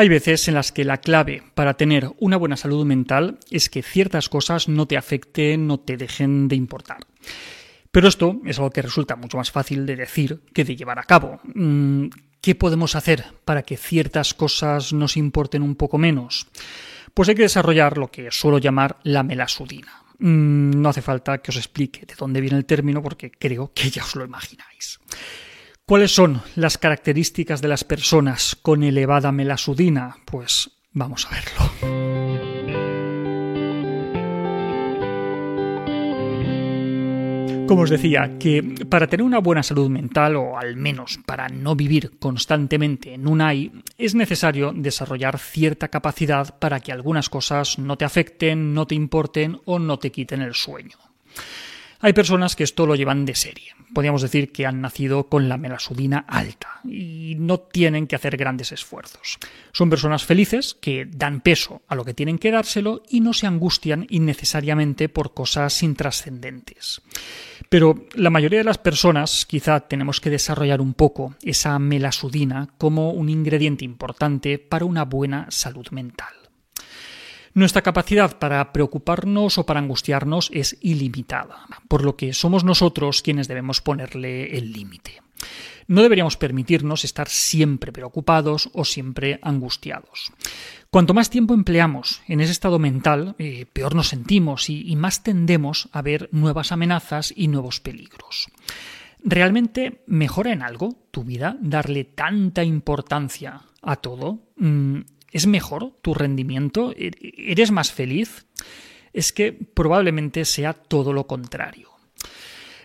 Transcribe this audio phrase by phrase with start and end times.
[0.00, 3.82] Hay veces en las que la clave para tener una buena salud mental es que
[3.82, 7.00] ciertas cosas no te afecten, no te dejen de importar.
[7.90, 11.02] Pero esto es algo que resulta mucho más fácil de decir que de llevar a
[11.02, 11.38] cabo.
[11.54, 12.06] Mm,
[12.40, 16.46] ¿Qué podemos hacer para que ciertas cosas nos importen un poco menos?
[17.12, 19.92] Pues hay que desarrollar lo que suelo llamar la melasudina.
[20.18, 23.90] Mm, no hace falta que os explique de dónde viene el término porque creo que
[23.90, 24.98] ya os lo imagináis.
[25.90, 30.18] ¿Cuáles son las características de las personas con elevada melasudina?
[30.24, 31.58] Pues vamos a verlo.
[37.66, 41.74] Como os decía, que para tener una buena salud mental, o al menos para no
[41.74, 47.98] vivir constantemente en un AI, es necesario desarrollar cierta capacidad para que algunas cosas no
[47.98, 50.98] te afecten, no te importen o no te quiten el sueño.
[52.02, 53.74] Hay personas que esto lo llevan de serie.
[53.92, 58.72] Podríamos decir que han nacido con la melasudina alta y no tienen que hacer grandes
[58.72, 59.38] esfuerzos.
[59.72, 63.46] Son personas felices que dan peso a lo que tienen que dárselo y no se
[63.46, 67.02] angustian innecesariamente por cosas intrascendentes.
[67.68, 73.10] Pero la mayoría de las personas quizá tenemos que desarrollar un poco esa melasudina como
[73.10, 76.39] un ingrediente importante para una buena salud mental.
[77.52, 83.48] Nuestra capacidad para preocuparnos o para angustiarnos es ilimitada, por lo que somos nosotros quienes
[83.48, 85.20] debemos ponerle el límite.
[85.88, 90.32] No deberíamos permitirnos estar siempre preocupados o siempre angustiados.
[90.88, 95.88] Cuanto más tiempo empleamos en ese estado mental, eh, peor nos sentimos y, más tendemos
[95.90, 98.46] a ver nuevas amenazas y nuevos peligros.
[99.24, 104.38] ¿Realmente mejora en algo tu vida darle tanta importancia a todo?
[104.56, 106.92] Mm, ¿Es mejor tu rendimiento?
[106.96, 108.46] ¿E-, ¿Eres más feliz?
[109.12, 111.90] Es que probablemente sea todo lo contrario.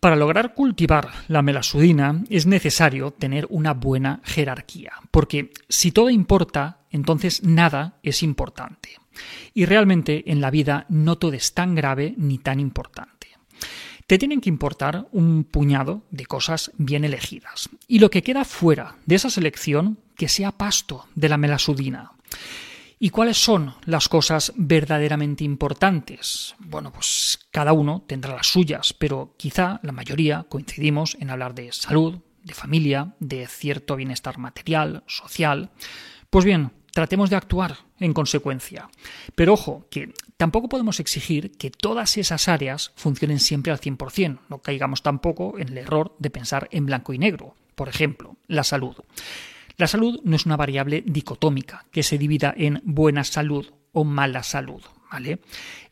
[0.00, 6.80] Para lograr cultivar la melasudina es necesario tener una buena jerarquía, porque si todo importa,
[6.90, 8.90] entonces nada es importante.
[9.54, 13.28] Y realmente en la vida no todo es tan grave ni tan importante.
[14.06, 17.68] Te tienen que importar un puñado de cosas bien elegidas.
[17.88, 22.12] Y lo que queda fuera de esa selección, que sea pasto de la melasudina.
[22.98, 26.54] ¿Y cuáles son las cosas verdaderamente importantes?
[26.58, 31.72] Bueno, pues cada uno tendrá las suyas, pero quizá la mayoría coincidimos en hablar de
[31.72, 35.70] salud, de familia, de cierto bienestar material, social.
[36.30, 38.88] Pues bien, tratemos de actuar en consecuencia.
[39.34, 44.38] Pero ojo, que tampoco podemos exigir que todas esas áreas funcionen siempre al 100%.
[44.48, 47.54] No caigamos tampoco en el error de pensar en blanco y negro.
[47.74, 48.96] Por ejemplo, la salud.
[49.76, 54.42] La salud no es una variable dicotómica que se divida en buena salud o mala
[54.42, 54.82] salud.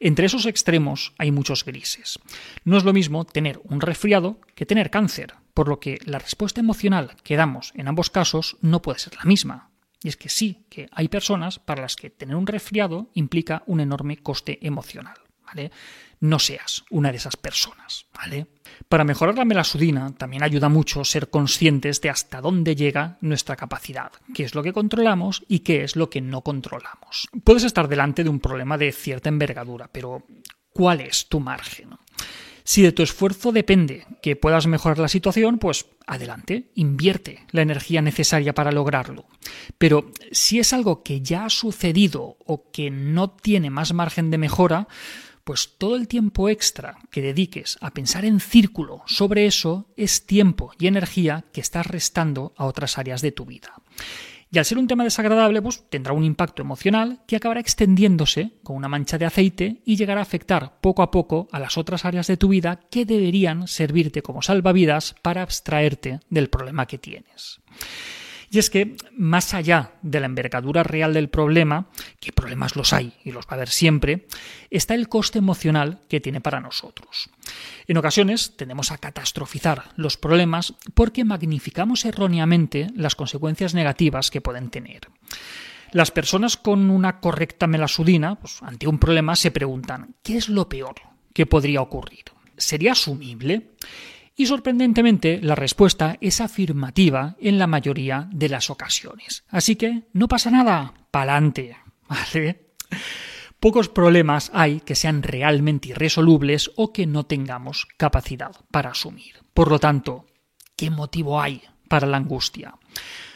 [0.00, 2.18] Entre esos extremos hay muchos grises.
[2.64, 6.60] No es lo mismo tener un resfriado que tener cáncer, por lo que la respuesta
[6.60, 9.70] emocional que damos en ambos casos no puede ser la misma.
[10.02, 13.80] Y es que sí, que hay personas para las que tener un resfriado implica un
[13.80, 15.16] enorme coste emocional.
[15.46, 15.70] ¿Vale?
[16.20, 18.46] No seas una de esas personas, ¿vale?
[18.88, 24.12] Para mejorar la melasudina también ayuda mucho ser conscientes de hasta dónde llega nuestra capacidad,
[24.34, 27.28] qué es lo que controlamos y qué es lo que no controlamos.
[27.44, 30.24] Puedes estar delante de un problema de cierta envergadura, pero
[30.72, 31.90] ¿cuál es tu margen?
[32.66, 38.00] Si de tu esfuerzo depende que puedas mejorar la situación, pues adelante, invierte la energía
[38.00, 39.26] necesaria para lograrlo.
[39.76, 44.38] Pero si es algo que ya ha sucedido o que no tiene más margen de
[44.38, 44.88] mejora,
[45.44, 50.72] pues todo el tiempo extra que dediques a pensar en círculo sobre eso es tiempo
[50.78, 53.74] y energía que estás restando a otras áreas de tu vida.
[54.50, 58.76] Y al ser un tema desagradable, pues tendrá un impacto emocional que acabará extendiéndose con
[58.76, 62.28] una mancha de aceite y llegará a afectar poco a poco a las otras áreas
[62.28, 67.60] de tu vida que deberían servirte como salvavidas para abstraerte del problema que tienes.
[68.54, 71.88] Y es que, más allá de la envergadura real del problema,
[72.20, 74.28] que problemas los hay y los va a haber siempre,
[74.70, 77.30] está el coste emocional que tiene para nosotros.
[77.88, 84.70] En ocasiones tendemos a catastrofizar los problemas porque magnificamos erróneamente las consecuencias negativas que pueden
[84.70, 85.08] tener.
[85.90, 90.68] Las personas con una correcta melasudina, pues, ante un problema, se preguntan ¿qué es lo
[90.68, 90.94] peor
[91.32, 92.26] que podría ocurrir?
[92.56, 93.72] ¿Sería asumible?
[94.36, 99.44] Y sorprendentemente la respuesta es afirmativa en la mayoría de las ocasiones.
[99.48, 101.76] Así que no pasa nada, pa'lante,
[102.08, 102.74] ¿vale?
[103.60, 109.36] Pocos problemas hay que sean realmente irresolubles o que no tengamos capacidad para asumir.
[109.54, 110.26] Por lo tanto,
[110.76, 112.74] ¿qué motivo hay para la angustia?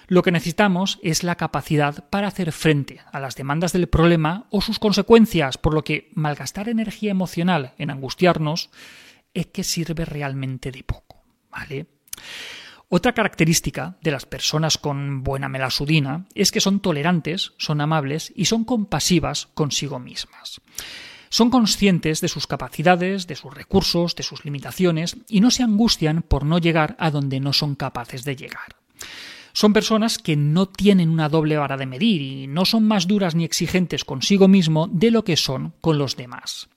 [0.09, 4.61] Lo que necesitamos es la capacidad para hacer frente a las demandas del problema o
[4.61, 8.71] sus consecuencias, por lo que malgastar energía emocional en angustiarnos
[9.35, 11.87] es que sirve realmente de poco, ¿vale?
[12.91, 18.47] Otra característica de las personas con buena melasudina es que son tolerantes, son amables y
[18.47, 20.63] son compasivas consigo mismas.
[21.29, 26.23] Son conscientes de sus capacidades, de sus recursos, de sus limitaciones y no se angustian
[26.23, 28.77] por no llegar a donde no son capaces de llegar.
[29.53, 33.35] Son personas que no tienen una doble vara de medir y no son más duras
[33.35, 36.71] ni exigentes consigo mismo de lo que son con los demás.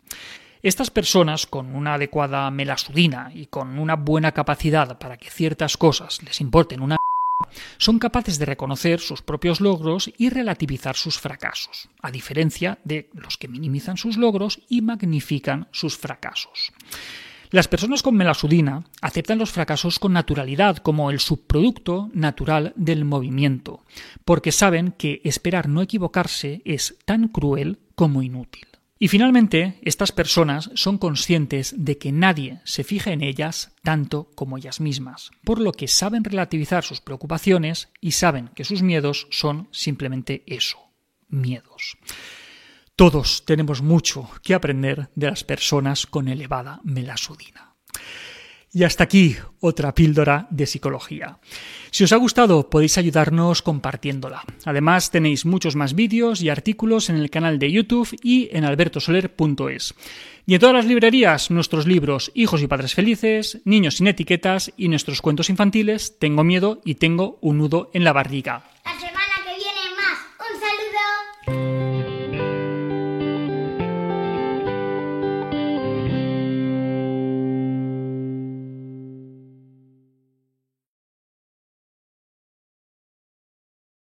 [0.63, 6.21] Estas personas, con una adecuada melasudina y con una buena capacidad para que ciertas cosas
[6.23, 6.97] les importen una
[7.79, 13.37] son capaces de reconocer sus propios logros y relativizar sus fracasos, a diferencia de los
[13.37, 16.71] que minimizan sus logros y magnifican sus fracasos.
[17.49, 23.83] Las personas con melasudina aceptan los fracasos con naturalidad como el subproducto natural del movimiento,
[24.23, 28.70] porque saben que esperar no equivocarse es tan cruel como inútil.
[29.01, 34.59] Y finalmente, estas personas son conscientes de que nadie se fija en ellas tanto como
[34.59, 39.69] ellas mismas, por lo que saben relativizar sus preocupaciones y saben que sus miedos son
[39.71, 40.77] simplemente eso,
[41.29, 41.97] miedos.
[42.95, 47.70] Todos tenemos mucho que aprender de las personas con elevada melasudina.
[48.73, 51.39] Y hasta aquí otra píldora de psicología.
[51.91, 54.43] Si os ha gustado podéis ayudarnos compartiéndola.
[54.63, 59.93] Además tenéis muchos más vídeos y artículos en el canal de YouTube y en albertosoler.es.
[60.45, 64.87] Y en todas las librerías nuestros libros Hijos y Padres Felices, Niños sin Etiquetas y
[64.87, 68.63] nuestros cuentos infantiles Tengo miedo y tengo un nudo en la barriga.